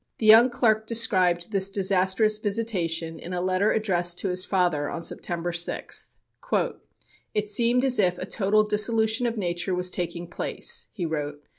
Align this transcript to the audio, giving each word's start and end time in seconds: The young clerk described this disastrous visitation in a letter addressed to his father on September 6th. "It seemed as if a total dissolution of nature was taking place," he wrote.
The 0.17 0.25
young 0.25 0.49
clerk 0.49 0.87
described 0.87 1.51
this 1.51 1.69
disastrous 1.69 2.39
visitation 2.39 3.19
in 3.19 3.33
a 3.33 3.39
letter 3.39 3.71
addressed 3.71 4.17
to 4.17 4.29
his 4.29 4.45
father 4.45 4.89
on 4.89 5.03
September 5.03 5.51
6th. 5.51 6.09
"It 7.35 7.47
seemed 7.49 7.85
as 7.85 7.99
if 7.99 8.17
a 8.17 8.25
total 8.25 8.63
dissolution 8.63 9.27
of 9.27 9.37
nature 9.37 9.75
was 9.75 9.91
taking 9.91 10.25
place," 10.27 10.87
he 10.91 11.05
wrote. 11.05 11.43